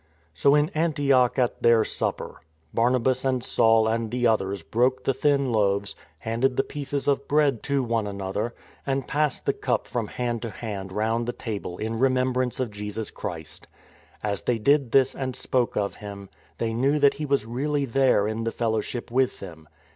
So 0.33 0.55
in 0.55 0.69
Antioch 0.69 1.37
at 1.37 1.61
their 1.61 1.85
Supper, 1.85 2.41
Barnabas 2.73 3.23
and 3.23 3.43
Saul 3.43 3.87
and 3.87 4.09
the 4.09 4.25
others 4.25 4.63
broke 4.63 5.03
the 5.03 5.13
thin 5.13 5.51
loaves, 5.51 5.93
handed 6.17 6.57
the 6.57 6.63
pieces 6.63 7.07
of 7.07 7.27
bread 7.27 7.61
to 7.69 7.83
one 7.83 8.07
another, 8.07 8.55
and 8.83 9.07
passed 9.07 9.45
the 9.45 9.53
cup 9.53 9.85
from 9.87 10.07
hand 10.07 10.41
to 10.41 10.49
hand 10.49 10.91
round 10.91 11.27
the 11.27 11.31
table 11.33 11.77
in 11.77 11.99
remembrance 11.99 12.59
of 12.59 12.71
Jesus 12.71 13.13
108 13.13 13.45
THE 13.45 13.67
CALL 13.69 13.69
ABROAD 13.69 14.23
109 14.23 14.29
Christ. 14.31 14.33
As 14.33 14.41
they 14.47 14.57
did 14.57 14.91
this 14.91 15.15
and 15.15 15.35
spoke 15.35 15.77
of 15.77 16.01
Him, 16.01 16.29
they 16.57 16.73
knew 16.73 16.97
that 16.97 17.19
He 17.21 17.27
was 17.27 17.45
really 17.45 17.85
there 17.85 18.27
in 18.27 18.43
the 18.43 18.51
fellowship 18.51 19.11
with 19.11 19.39
them. 19.39 19.69